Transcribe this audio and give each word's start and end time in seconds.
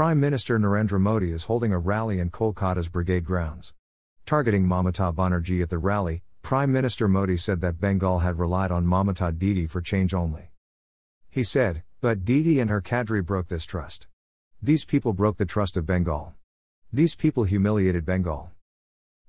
Prime 0.00 0.18
Minister 0.18 0.58
Narendra 0.58 0.98
Modi 0.98 1.30
is 1.30 1.44
holding 1.44 1.74
a 1.74 1.78
rally 1.78 2.20
in 2.20 2.30
Kolkata's 2.30 2.88
Brigade 2.88 3.22
grounds. 3.22 3.74
Targeting 4.24 4.66
Mamata 4.66 5.14
Banerjee 5.14 5.62
at 5.62 5.68
the 5.68 5.76
rally, 5.76 6.22
Prime 6.40 6.72
Minister 6.72 7.06
Modi 7.06 7.36
said 7.36 7.60
that 7.60 7.78
Bengal 7.78 8.20
had 8.20 8.38
relied 8.38 8.70
on 8.70 8.86
Mamata 8.86 9.30
Didi 9.38 9.66
for 9.66 9.82
change 9.82 10.14
only. 10.14 10.52
He 11.28 11.42
said, 11.42 11.82
but 12.00 12.24
Didi 12.24 12.60
and 12.60 12.70
her 12.70 12.80
cadre 12.80 13.20
broke 13.20 13.48
this 13.48 13.66
trust. 13.66 14.06
These 14.62 14.86
people 14.86 15.12
broke 15.12 15.36
the 15.36 15.44
trust 15.44 15.76
of 15.76 15.84
Bengal. 15.84 16.32
These 16.90 17.14
people 17.14 17.44
humiliated 17.44 18.06
Bengal. 18.06 18.52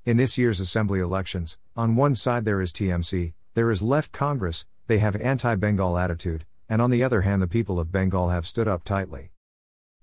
In 0.06 0.16
this 0.16 0.38
year's 0.38 0.62
assembly 0.62 1.02
elections, 1.02 1.58
on 1.76 1.98
one 1.98 2.16
side 2.16 2.46
there 2.46 2.62
is 2.62 2.72
TMC, 2.72 3.34
there 3.56 3.72
is 3.72 3.82
left 3.82 4.14
Congress, 4.14 4.66
they 4.88 5.00
have 5.00 5.18
anti 5.18 5.54
Bengal 5.56 5.98
attitude, 5.98 6.46
and 6.70 6.82
on 6.82 6.92
the 6.92 7.04
other 7.04 7.24
hand, 7.24 7.42
the 7.42 7.48
people 7.48 7.78
of 7.78 7.92
Bengal 7.92 8.30
have 8.30 8.48
stood 8.48 8.70
up 8.70 8.86
tightly. 8.86 9.32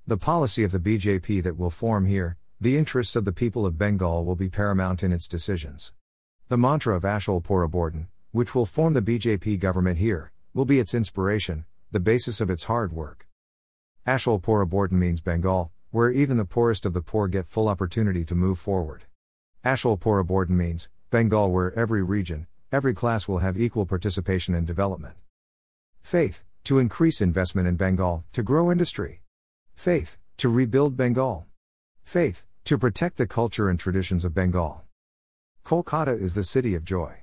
The 0.08 0.16
policy 0.16 0.64
of 0.64 0.72
the 0.72 0.78
BJP 0.78 1.42
that 1.42 1.58
will 1.58 1.68
form 1.68 2.06
here, 2.06 2.38
the 2.58 2.78
interests 2.78 3.14
of 3.14 3.26
the 3.26 3.30
people 3.30 3.66
of 3.66 3.76
Bengal 3.76 4.24
will 4.24 4.36
be 4.36 4.48
paramount 4.48 5.02
in 5.02 5.12
its 5.12 5.28
decisions. 5.28 5.92
The 6.48 6.56
mantra 6.56 6.96
of 6.96 7.02
Achal 7.02 7.44
Pooribordhan, 7.44 8.06
which 8.30 8.54
will 8.54 8.64
form 8.64 8.94
the 8.94 9.02
BJP 9.02 9.58
government 9.60 9.98
here, 9.98 10.32
will 10.54 10.64
be 10.64 10.78
its 10.78 10.94
inspiration, 10.94 11.66
the 11.92 12.00
basis 12.00 12.40
of 12.40 12.48
its 12.48 12.64
hard 12.64 12.90
work. 12.90 13.28
Achal 14.06 14.40
Pooribordhan 14.40 14.92
means 14.92 15.20
Bengal, 15.20 15.72
where 15.90 16.10
even 16.10 16.38
the 16.38 16.46
poorest 16.46 16.86
of 16.86 16.94
the 16.94 17.02
poor 17.02 17.28
get 17.28 17.46
full 17.46 17.68
opportunity 17.68 18.24
to 18.24 18.34
move 18.34 18.58
forward. 18.58 19.04
Achal 19.62 20.00
Pooribordhan 20.00 20.56
means 20.56 20.88
Bengal, 21.10 21.52
where 21.52 21.78
every 21.78 22.02
region, 22.02 22.46
every 22.72 22.94
class 22.94 23.28
will 23.28 23.40
have 23.40 23.60
equal 23.60 23.84
participation 23.84 24.54
in 24.54 24.64
development. 24.64 25.16
Faith, 26.00 26.44
to 26.64 26.78
increase 26.78 27.20
investment 27.20 27.68
in 27.68 27.76
Bengal, 27.76 28.24
to 28.32 28.42
grow 28.42 28.72
industry. 28.72 29.20
Faith, 29.78 30.18
to 30.38 30.48
rebuild 30.48 30.96
Bengal. 30.96 31.46
Faith, 32.02 32.44
to 32.64 32.76
protect 32.76 33.16
the 33.16 33.28
culture 33.28 33.70
and 33.70 33.78
traditions 33.78 34.24
of 34.24 34.34
Bengal. 34.34 34.82
Kolkata 35.64 36.20
is 36.20 36.34
the 36.34 36.42
city 36.42 36.74
of 36.74 36.82
joy. 36.82 37.22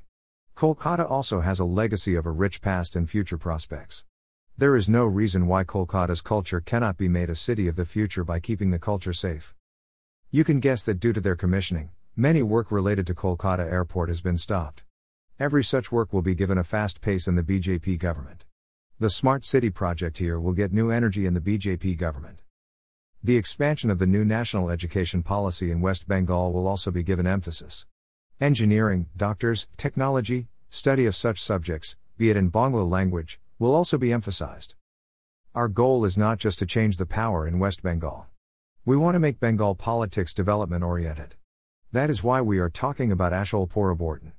Kolkata 0.56 1.06
also 1.12 1.42
has 1.42 1.60
a 1.60 1.66
legacy 1.66 2.16
of 2.16 2.26
a 2.26 2.32
rich 2.32 2.62
past 2.62 2.96
and 2.96 3.10
future 3.10 3.38
prospects. 3.38 4.06
There 4.58 4.78
is 4.78 4.88
no 4.88 5.04
reason 5.04 5.48
why 5.48 5.66
Kolkata's 5.66 6.22
culture 6.22 6.62
cannot 6.62 6.96
be 6.96 7.10
made 7.10 7.30
a 7.30 7.36
city 7.36 7.68
of 7.68 7.76
the 7.76 7.84
future 7.84 8.24
by 8.24 8.40
keeping 8.40 8.72
the 8.72 8.80
culture 8.80 9.12
safe. 9.12 9.54
You 10.32 10.46
can 10.46 10.62
guess 10.62 10.86
that 10.86 11.02
due 11.02 11.12
to 11.12 11.20
their 11.20 11.36
commissioning, 11.36 11.90
many 12.16 12.42
work 12.42 12.72
related 12.72 13.06
to 13.08 13.14
Kolkata 13.14 13.70
airport 13.70 14.08
has 14.08 14.22
been 14.22 14.38
stopped. 14.38 14.86
Every 15.42 15.62
such 15.62 15.92
work 15.92 16.14
will 16.14 16.22
be 16.22 16.36
given 16.36 16.58
a 16.58 16.64
fast 16.64 17.02
pace 17.02 17.28
in 17.28 17.36
the 17.36 17.44
BJP 17.44 18.00
government. 18.00 18.46
The 18.98 19.10
Smart 19.10 19.44
City 19.44 19.70
project 19.70 20.20
here 20.20 20.40
will 20.40 20.54
get 20.54 20.72
new 20.72 20.90
energy 20.90 21.26
in 21.26 21.34
the 21.34 21.42
BJP 21.42 21.98
government. 21.98 22.44
The 23.26 23.38
expansion 23.38 23.90
of 23.90 23.98
the 23.98 24.06
new 24.06 24.24
national 24.24 24.70
education 24.70 25.24
policy 25.24 25.72
in 25.72 25.82
West 25.82 26.08
Bengal 26.08 26.54
will 26.54 26.68
also 26.68 26.92
be 26.92 27.02
given 27.02 27.26
emphasis. 27.26 27.88
Engineering, 28.40 29.08
doctors, 29.18 29.66
technology, 29.78 30.48
study 30.70 31.08
of 31.08 31.16
such 31.16 31.42
subjects, 31.42 31.98
be 32.20 32.30
it 32.30 32.38
in 32.38 32.52
Bangla 32.52 32.88
language, 32.88 33.40
will 33.58 33.74
also 33.74 33.98
be 33.98 34.14
emphasized. 34.14 34.76
Our 35.56 35.68
goal 35.68 36.06
is 36.06 36.20
not 36.20 36.38
just 36.38 36.60
to 36.60 36.68
change 36.68 36.98
the 36.98 37.08
power 37.08 37.48
in 37.48 37.58
West 37.58 37.82
Bengal. 37.82 38.28
We 38.86 38.96
want 38.96 39.16
to 39.16 39.20
make 39.20 39.40
Bengal 39.40 39.74
politics 39.74 40.36
development 40.36 40.84
oriented. 40.84 41.34
That 41.92 42.12
is 42.12 42.24
why 42.24 42.42
we 42.42 42.60
are 42.60 42.70
talking 42.70 43.12
about 43.12 43.34
Achal 43.34 43.68
Pooribordhan. 43.68 44.34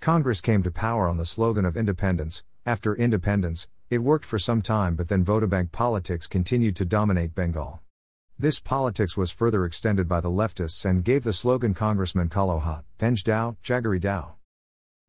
Congress 0.00 0.40
came 0.40 0.64
to 0.64 0.72
power 0.72 1.06
on 1.06 1.16
the 1.16 1.24
slogan 1.24 1.64
of 1.64 1.76
independence. 1.76 2.42
After 2.66 2.96
independence, 2.96 3.68
it 3.88 3.98
worked 3.98 4.24
for 4.24 4.40
some 4.40 4.62
time, 4.62 4.96
but 4.96 5.06
then 5.06 5.22
vote-bank 5.22 5.70
politics 5.70 6.26
continued 6.26 6.74
to 6.74 6.84
dominate 6.84 7.36
Bengal. 7.36 7.80
This 8.40 8.58
politics 8.58 9.18
was 9.18 9.30
further 9.30 9.66
extended 9.66 10.08
by 10.08 10.22
the 10.22 10.30
leftists 10.30 10.86
and 10.86 11.04
gave 11.04 11.24
the 11.24 11.32
slogan 11.34 11.74
Congressman 11.74 12.30
Kalohat, 12.30 12.84
Penj 12.98 13.22
Dao, 13.22 13.58
Jagari 13.62 14.00
Dao. 14.00 14.36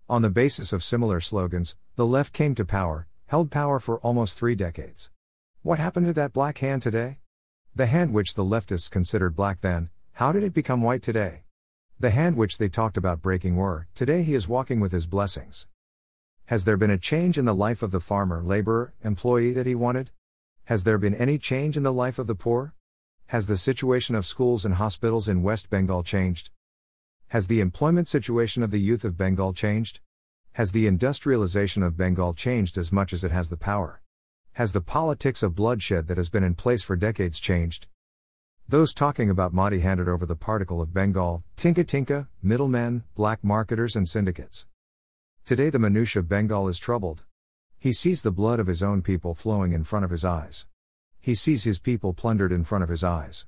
On 0.09 0.21
the 0.21 0.29
basis 0.29 0.73
of 0.73 0.83
similar 0.83 1.22
slogans, 1.22 1.78
the 1.95 2.06
left 2.06 2.33
came 2.33 2.53
to 2.56 2.66
power, 2.66 3.07
held 3.28 3.50
power 3.50 3.79
for 3.79 4.01
almost 4.01 4.38
three 4.38 4.53
decades. 4.53 5.11
What 5.61 5.79
happened 5.79 6.07
to 6.07 6.13
that 6.13 6.33
black 6.33 6.57
hand 6.57 6.81
today? 6.81 7.19
The 7.73 7.85
hand 7.85 8.13
which 8.13 8.33
the 8.33 8.44
leftists 8.44 8.91
considered 8.91 9.33
black 9.33 9.61
then, 9.61 9.91
how 10.16 10.33
did 10.33 10.44
it 10.44 10.53
become 10.53 10.81
white 10.81 11.01
today? 11.01 11.44
The 11.97 12.09
hand 12.09 12.35
which 12.35 12.57
they 12.57 12.67
talked 12.67 12.97
about 12.97 13.22
breaking 13.22 13.56
were, 13.56 13.88
today 13.95 14.23
he 14.23 14.33
is 14.33 14.50
walking 14.50 14.81
with 14.81 14.91
his 14.91 15.07
blessings. 15.07 15.67
Has 16.47 16.66
there 16.66 16.75
been 16.75 16.91
a 16.91 16.97
change 16.97 17.38
in 17.38 17.45
the 17.45 17.56
life 17.56 17.81
of 17.81 17.91
the 17.91 18.01
farmer, 18.01 18.44
laborer, 18.44 18.94
employee 19.06 19.53
that 19.53 19.67
he 19.67 19.73
wanted? 19.73 20.11
Has 20.66 20.83
there 20.83 20.97
been 20.97 21.16
any 21.16 21.38
change 21.38 21.77
in 21.77 21.83
the 21.83 21.94
life 21.94 22.19
of 22.19 22.27
the 22.27 22.35
poor? 22.35 22.73
Has 23.31 23.47
the 23.47 23.56
situation 23.56 24.14
of 24.16 24.25
schools 24.25 24.66
and 24.66 24.74
hospitals 24.74 25.30
in 25.30 25.42
West 25.42 25.69
Bengal 25.69 26.03
changed? 26.03 26.50
Has 27.30 27.47
the 27.47 27.62
employment 27.62 28.09
situation 28.09 28.62
of 28.62 28.72
the 28.72 28.78
youth 28.81 29.06
of 29.06 29.16
Bengal 29.16 29.53
changed? 29.53 30.02
Has 30.52 30.74
the 30.74 30.86
industrialization 30.86 31.81
of 31.81 31.96
Bengal 31.96 32.34
changed 32.34 32.78
as 32.78 32.92
much 32.92 33.14
as 33.14 33.24
it 33.24 33.31
has 33.31 33.50
the 33.50 33.56
power? 33.56 34.02
Has 34.56 34.74
the 34.74 34.81
politics 34.81 35.44
of 35.44 35.56
bloodshed 35.56 36.09
that 36.09 36.18
has 36.18 36.30
been 36.30 36.44
in 36.44 36.56
place 36.56 36.84
for 36.84 36.97
decades 36.97 37.40
changed? 37.40 37.88
Those 38.68 38.94
talking 38.94 39.30
about 39.30 39.53
Modi 39.53 39.80
handed 39.80 40.09
over 40.09 40.25
the 40.25 40.36
particle 40.36 40.81
of 40.81 40.94
Bengal, 40.94 41.46
Tinka 41.56 41.86
Tinka, 41.86 42.28
middlemen, 42.44 43.06
black 43.16 43.46
marketers, 43.46 43.96
and 43.96 44.09
syndicates. 44.09 44.68
Today 45.46 45.69
the 45.69 45.78
Manush 45.78 46.18
of 46.18 46.28
Bengal 46.28 46.68
is 46.68 46.78
troubled. 46.78 47.24
He 47.80 47.94
sees 47.94 48.24
the 48.24 48.31
blood 48.31 48.59
of 48.59 48.68
his 48.68 48.84
own 48.84 49.02
people 49.02 49.36
flowing 49.36 49.72
in 49.72 49.86
front 49.86 50.03
of 50.03 50.12
his 50.12 50.25
eyes. 50.25 50.66
He 51.23 51.35
sees 51.35 51.65
his 51.65 51.77
people 51.77 52.13
plundered 52.13 52.51
in 52.51 52.63
front 52.63 52.83
of 52.83 52.89
his 52.89 53.03
eyes. 53.03 53.45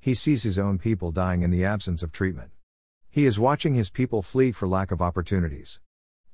He 0.00 0.14
sees 0.14 0.44
his 0.44 0.58
own 0.58 0.78
people 0.78 1.12
dying 1.12 1.42
in 1.42 1.50
the 1.50 1.62
absence 1.62 2.02
of 2.02 2.10
treatment. 2.10 2.52
He 3.10 3.26
is 3.26 3.38
watching 3.38 3.74
his 3.74 3.90
people 3.90 4.22
flee 4.22 4.50
for 4.50 4.66
lack 4.66 4.90
of 4.90 5.02
opportunities. 5.02 5.78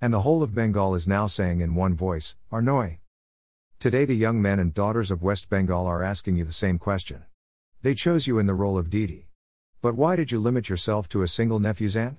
And 0.01 0.15
the 0.15 0.21
whole 0.21 0.41
of 0.41 0.55
Bengal 0.55 0.95
is 0.95 1.09
now 1.09 1.27
saying 1.27 1.61
in 1.61 1.75
one 1.75 1.95
voice, 1.95 2.37
Arnoy. 2.53 2.99
Today, 3.81 4.05
the 4.05 4.15
young 4.15 4.41
men 4.41 4.61
and 4.61 4.73
daughters 4.73 5.11
of 5.11 5.21
West 5.21 5.49
Bengal 5.49 5.85
are 5.87 6.05
asking 6.05 6.37
you 6.37 6.45
the 6.45 6.53
same 6.53 6.79
question. 6.79 7.25
They 7.83 7.97
chose 7.97 8.29
you 8.29 8.39
in 8.39 8.47
the 8.47 8.55
role 8.55 8.79
of 8.79 8.89
Didi. 8.89 9.27
But 9.81 9.97
why 9.97 10.15
did 10.15 10.31
you 10.31 10.39
limit 10.39 10.69
yourself 10.69 11.09
to 11.09 11.23
a 11.23 11.29
single 11.29 11.59
nephew's 11.59 11.97
aunt? 11.97 12.19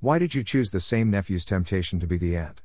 Why 0.00 0.18
did 0.18 0.34
you 0.34 0.44
choose 0.44 0.70
the 0.70 0.80
same 0.80 1.10
nephew's 1.10 1.46
temptation 1.46 1.98
to 2.00 2.06
be 2.06 2.18
the 2.18 2.36
aunt? 2.36 2.60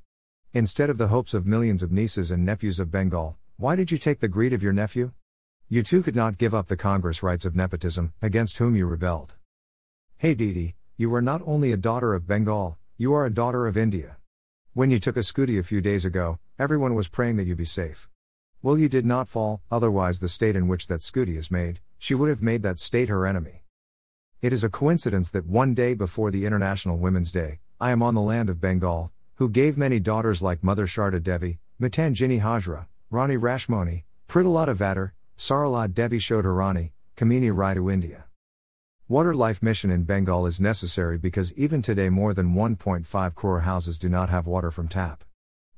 Instead 0.54 0.90
of 0.90 0.98
the 0.98 1.08
hopes 1.08 1.34
of 1.34 1.46
millions 1.46 1.82
of 1.82 1.94
nieces 1.94 2.32
and 2.32 2.46
nephews 2.46 2.82
of 2.82 2.92
Bengal, 2.92 3.38
why 3.60 3.76
did 3.76 3.92
you 3.92 3.98
take 3.98 4.22
the 4.22 4.30
greed 4.30 4.54
of 4.54 4.64
your 4.64 4.72
nephew? 4.72 5.12
You 5.68 5.84
too 5.84 6.02
could 6.02 6.16
not 6.16 6.38
give 6.38 6.56
up 6.56 6.68
the 6.70 6.78
Congress 6.78 7.22
rights 7.22 7.44
of 7.44 7.58
nepotism, 7.58 8.14
against 8.22 8.58
whom 8.58 8.74
you 8.74 8.88
rebelled. 8.88 9.36
Hey 10.16 10.34
Didi, 10.34 10.78
you 10.96 11.14
are 11.14 11.22
not 11.22 11.42
only 11.46 11.74
a 11.74 11.78
daughter 11.78 12.14
of 12.14 12.26
Bengal, 12.26 12.78
you 12.98 13.14
are 13.14 13.26
a 13.26 13.30
daughter 13.30 13.68
of 13.68 13.76
India. 13.76 14.16
When 14.72 14.90
you 14.92 14.98
took 14.98 15.18
a 15.18 15.28
scooty 15.28 15.60
a 15.60 15.64
few 15.64 15.82
days 15.82 16.06
ago, 16.06 16.40
everyone 16.58 16.96
was 16.96 17.10
praying 17.10 17.36
that 17.36 17.48
you 17.48 17.54
be 17.54 17.66
safe. 17.66 18.08
Well, 18.62 18.78
you 18.78 18.88
did 18.88 19.06
not 19.06 19.28
fall, 19.28 19.62
otherwise, 19.70 20.22
the 20.22 20.30
state 20.30 20.56
in 20.56 20.70
which 20.70 20.88
that 20.88 21.02
scooty 21.02 21.36
is 21.36 21.52
made, 21.52 21.82
she 21.98 22.16
would 22.16 22.30
have 22.30 22.42
made 22.42 22.64
that 22.64 22.80
state 22.80 23.10
her 23.10 23.28
enemy. 23.28 23.66
It 24.42 24.54
is 24.54 24.64
a 24.64 24.70
coincidence 24.70 25.32
that 25.32 25.46
one 25.46 25.74
day 25.74 25.96
before 25.96 26.32
the 26.32 26.46
International 26.46 26.98
Women's 26.98 27.30
Day, 27.30 27.60
I 27.78 27.92
am 27.92 28.02
on 28.04 28.16
the 28.16 28.22
land 28.22 28.50
of 28.50 28.62
Bengal, 28.62 29.12
who 29.36 29.50
gave 29.50 29.78
many 29.78 30.00
daughters 30.00 30.42
like 30.42 30.64
Mother 30.64 30.88
Sharda 30.88 31.22
Devi, 31.22 31.60
Matangini 31.82 32.42
Hazra, 32.42 32.86
Rani 33.12 33.38
Rashmoni, 33.38 34.04
Pritilata 34.28 34.76
Waddedar, 34.76 35.14
Sarala 35.36 35.92
Devi 35.92 36.20
Chaudhurani, 36.20 36.92
Kamini 37.18 37.52
Rai 37.52 37.74
to 37.74 37.90
India. 37.90 38.26
Water 39.08 39.34
Life 39.34 39.64
Mission 39.64 39.90
in 39.90 40.04
Bengal 40.04 40.46
is 40.46 40.60
necessary 40.60 41.18
because 41.18 41.52
even 41.54 41.82
today 41.82 42.10
more 42.10 42.36
than 42.36 42.54
1.5 42.54 43.34
crore 43.34 43.62
houses 43.62 43.98
do 43.98 44.10
not 44.10 44.30
have 44.30 44.46
water 44.46 44.70
from 44.70 44.88
tap. 44.88 45.24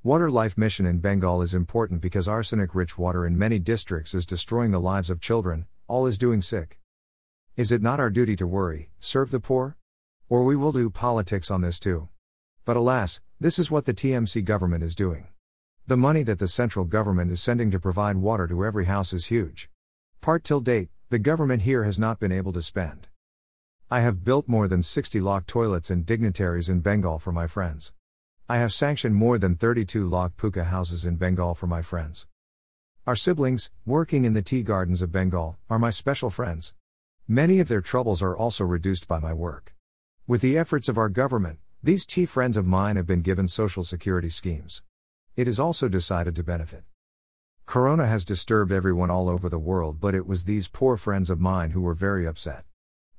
Water 0.04 0.30
Life 0.30 0.58
Mission 0.58 0.86
in 0.86 1.00
Bengal 1.00 1.42
is 1.42 1.54
important 1.54 2.02
because 2.02 2.28
arsenic 2.28 2.76
rich 2.76 2.98
water 2.98 3.26
in 3.26 3.38
many 3.38 3.60
districts 3.60 4.14
is 4.14 4.26
destroying 4.26 4.72
the 4.72 4.82
lives 4.82 5.10
of 5.10 5.22
children, 5.22 5.68
all 5.88 6.06
is 6.08 6.18
doing 6.18 6.42
sick. 6.42 6.80
Is 7.56 7.72
it 7.72 7.82
not 7.82 8.02
our 8.02 8.10
duty 8.10 8.36
to 8.36 8.46
worry, 8.46 8.90
serve 9.00 9.32
the 9.32 9.40
poor? 9.40 9.78
Or 10.28 10.44
we 10.44 10.58
will 10.58 10.74
do 10.74 10.90
politics 10.90 11.50
on 11.50 11.62
this 11.62 11.80
too. 11.80 12.10
But 12.66 12.76
alas, 12.76 13.22
this 13.40 13.58
is 13.58 13.72
what 13.72 13.86
the 13.86 13.94
TMC 13.94 14.44
government 14.44 14.84
is 14.84 14.96
doing. 14.96 15.30
The 15.88 15.98
money 15.98 16.22
that 16.24 16.38
the 16.38 16.48
central 16.48 16.86
government 16.86 17.32
is 17.32 17.42
sending 17.42 17.72
to 17.72 17.80
provide 17.80 18.16
water 18.18 18.48
to 18.48 18.64
every 18.64 18.86
house 18.86 19.14
is 19.14 19.26
huge. 19.26 19.70
Part 20.22 20.44
till 20.44 20.62
date, 20.62 20.90
the 21.10 21.20
government 21.20 21.64
here 21.64 21.84
has 21.84 21.98
not 21.98 22.20
been 22.20 22.32
able 22.32 22.54
to 22.54 22.62
spend. 22.62 23.08
I 23.90 24.02
have 24.02 24.24
built 24.24 24.48
more 24.48 24.68
than 24.68 24.84
60 24.84 25.20
lakh 25.20 25.48
toilets 25.48 25.90
and 25.90 26.06
dignitaries 26.06 26.70
in 26.70 26.80
Bengal 26.82 27.20
for 27.20 27.32
my 27.32 27.48
friends. 27.48 27.94
I 28.48 28.58
have 28.58 28.72
sanctioned 28.72 29.16
more 29.16 29.40
than 29.40 29.56
32 29.56 30.08
lakh 30.08 30.38
pucca 30.38 30.66
houses 30.66 31.04
in 31.04 31.16
Bengal 31.16 31.56
for 31.56 31.68
my 31.68 31.82
friends. 31.82 32.28
Our 33.08 33.16
siblings, 33.16 33.72
working 33.86 34.24
in 34.24 34.34
the 34.34 34.44
tea 34.44 34.62
gardens 34.62 35.02
of 35.02 35.12
Bengal, 35.12 35.58
are 35.68 35.80
my 35.80 35.90
special 35.90 36.30
friends. 36.30 36.76
Many 37.28 37.60
of 37.60 37.68
their 37.68 37.82
troubles 37.82 38.22
are 38.22 38.38
also 38.38 38.64
reduced 38.64 39.08
by 39.08 39.20
my 39.20 39.34
work. 39.34 39.76
With 40.28 40.42
the 40.42 40.58
efforts 40.58 40.88
of 40.88 40.98
our 40.98 41.10
government, 41.10 41.58
these 41.82 42.06
tea 42.06 42.28
friends 42.28 42.56
of 42.56 42.68
mine 42.68 42.98
have 42.98 43.08
been 43.08 43.24
given 43.24 43.48
social 43.48 43.84
security 43.84 44.30
schemes. 44.30 44.84
It 45.38 45.48
is 45.48 45.62
also 45.62 45.88
decided 45.88 46.36
to 46.36 46.44
benefit. 46.44 46.84
Corona 47.66 48.06
has 48.06 48.26
disturbed 48.26 48.72
everyone 48.72 49.10
all 49.10 49.30
over 49.30 49.48
the 49.48 49.58
world, 49.58 50.02
but 50.02 50.14
it 50.14 50.28
was 50.28 50.44
these 50.44 50.68
poor 50.68 50.98
friends 50.98 51.30
of 51.30 51.40
mine 51.40 51.72
who 51.72 51.80
were 51.80 51.94
very 51.94 52.28
upset. 52.28 52.66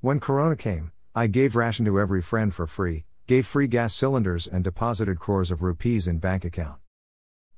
When 0.00 0.20
Corona 0.20 0.54
came, 0.54 0.92
I 1.14 1.26
gave 1.26 1.56
ration 1.56 1.86
to 1.86 1.98
every 1.98 2.20
friend 2.20 2.52
for 2.52 2.66
free, 2.66 3.06
gave 3.26 3.46
free 3.46 3.66
gas 3.66 3.94
cylinders, 3.94 4.46
and 4.46 4.62
deposited 4.62 5.18
crores 5.18 5.50
of 5.50 5.62
rupees 5.62 6.06
in 6.06 6.18
bank 6.18 6.44
account. 6.44 6.80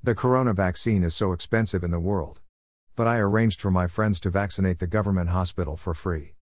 The 0.04 0.14
Corona 0.14 0.52
vaccine 0.52 1.02
is 1.02 1.16
so 1.16 1.32
expensive 1.32 1.82
in 1.82 1.90
the 1.90 1.98
world. 1.98 2.40
But 2.94 3.08
I 3.08 3.18
arranged 3.18 3.60
for 3.60 3.72
my 3.72 3.88
friends 3.88 4.20
to 4.20 4.30
vaccinate 4.30 4.78
the 4.78 4.86
government 4.86 5.30
hospital 5.30 5.76
for 5.76 5.94
free. 5.94 6.36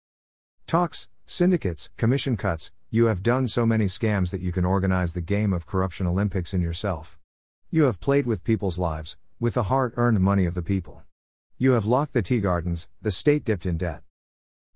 Talks, 0.66 1.08
syndicates, 1.26 1.90
commission 1.98 2.38
cuts, 2.38 2.72
you 2.88 3.04
have 3.06 3.22
done 3.22 3.48
so 3.48 3.66
many 3.66 3.84
scams 3.84 4.30
that 4.30 4.40
you 4.40 4.50
can 4.50 4.64
organize 4.64 5.12
the 5.12 5.20
game 5.20 5.52
of 5.52 5.66
corruption 5.66 6.06
Olympics 6.06 6.54
in 6.54 6.62
yourself. 6.62 7.18
You 7.70 7.82
have 7.82 8.00
played 8.00 8.24
with 8.24 8.44
people's 8.44 8.78
lives, 8.78 9.18
with 9.38 9.52
the 9.52 9.64
hard 9.64 9.92
earned 9.96 10.20
money 10.20 10.46
of 10.46 10.54
the 10.54 10.62
people. 10.62 11.02
You 11.58 11.72
have 11.72 11.84
locked 11.84 12.14
the 12.14 12.22
tea 12.22 12.40
gardens, 12.40 12.88
the 13.02 13.10
state 13.10 13.44
dipped 13.44 13.66
in 13.66 13.76
debt. 13.76 14.02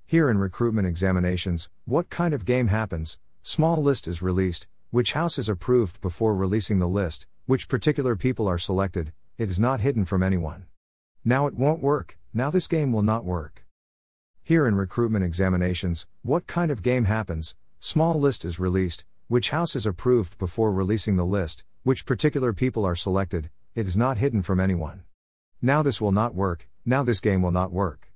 Here 0.04 0.28
in 0.28 0.36
recruitment 0.36 0.86
examinations, 0.86 1.70
what 1.86 2.10
kind 2.10 2.34
of 2.34 2.44
game 2.44 2.66
happens? 2.66 3.18
Small 3.42 3.82
list 3.82 4.06
is 4.06 4.20
released, 4.20 4.68
which 4.90 5.14
house 5.14 5.38
is 5.38 5.48
approved 5.48 6.02
before 6.02 6.34
releasing 6.34 6.80
the 6.80 6.86
list, 6.86 7.26
which 7.46 7.66
particular 7.66 8.14
people 8.14 8.46
are 8.46 8.58
selected, 8.58 9.14
it 9.38 9.48
is 9.48 9.58
not 9.58 9.80
hidden 9.80 10.04
from 10.04 10.22
anyone. 10.22 10.66
Now 11.24 11.46
it 11.46 11.54
won't 11.54 11.82
work, 11.82 12.18
now 12.34 12.50
this 12.50 12.68
game 12.68 12.92
will 12.92 13.00
not 13.00 13.24
work. 13.24 13.64
Here 14.42 14.66
in 14.66 14.74
recruitment 14.74 15.24
examinations, 15.24 16.06
what 16.20 16.46
kind 16.46 16.70
of 16.70 16.82
game 16.82 17.06
happens? 17.06 17.56
Small 17.80 18.20
list 18.20 18.44
is 18.44 18.60
released, 18.60 19.06
which 19.32 19.48
house 19.48 19.74
is 19.74 19.86
approved 19.86 20.36
before 20.36 20.70
releasing 20.70 21.16
the 21.16 21.24
list, 21.24 21.64
which 21.84 22.04
particular 22.04 22.52
people 22.52 22.84
are 22.84 22.94
selected, 22.94 23.48
it 23.74 23.88
is 23.88 23.96
not 23.96 24.18
hidden 24.18 24.42
from 24.42 24.60
anyone. 24.60 25.04
Now 25.62 25.82
this 25.82 26.02
will 26.02 26.12
not 26.12 26.34
work, 26.34 26.68
now 26.84 27.02
this 27.02 27.18
game 27.18 27.40
will 27.40 27.50
not 27.50 27.72
work. 27.72 28.12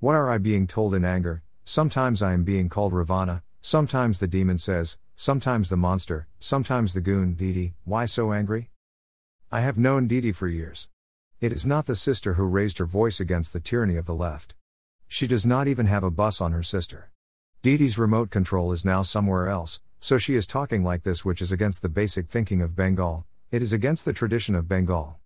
What 0.00 0.16
are 0.16 0.28
I 0.28 0.38
being 0.38 0.66
told 0.66 0.96
in 0.96 1.04
anger? 1.04 1.44
Sometimes 1.64 2.24
I 2.24 2.32
am 2.32 2.42
being 2.42 2.68
called 2.68 2.92
Ravana, 2.92 3.44
sometimes 3.60 4.18
the 4.18 4.26
demon 4.26 4.58
says, 4.58 4.98
sometimes 5.14 5.70
the 5.70 5.76
monster, 5.76 6.26
sometimes 6.40 6.92
the 6.92 7.00
goon, 7.00 7.34
Didi, 7.34 7.74
why 7.84 8.04
so 8.06 8.32
angry? 8.32 8.68
I 9.52 9.60
have 9.60 9.78
known 9.78 10.08
Didi 10.08 10.32
for 10.32 10.48
years. 10.48 10.88
It 11.40 11.52
is 11.52 11.64
not 11.64 11.86
the 11.86 11.94
sister 11.94 12.34
who 12.34 12.46
raised 12.46 12.78
her 12.78 12.84
voice 12.84 13.20
against 13.20 13.52
the 13.52 13.60
tyranny 13.60 13.94
of 13.94 14.06
the 14.06 14.12
left. 14.16 14.56
She 15.06 15.28
does 15.28 15.46
not 15.46 15.68
even 15.68 15.86
have 15.86 16.02
a 16.02 16.10
bus 16.10 16.40
on 16.40 16.50
her 16.50 16.64
sister. 16.64 17.12
Didi's 17.62 17.96
remote 17.96 18.30
control 18.30 18.72
is 18.72 18.84
now 18.84 19.02
somewhere 19.02 19.48
else, 19.48 19.78
so 20.02 20.18
she 20.18 20.34
is 20.34 20.48
talking 20.48 20.82
like 20.82 21.04
this, 21.04 21.24
which 21.24 21.40
is 21.40 21.52
against 21.52 21.80
the 21.80 21.88
basic 21.88 22.28
thinking 22.28 22.60
of 22.60 22.74
Bengal, 22.74 23.24
it 23.52 23.62
is 23.62 23.72
against 23.72 24.04
the 24.04 24.12
tradition 24.12 24.56
of 24.56 24.66
Bengal. 24.66 25.20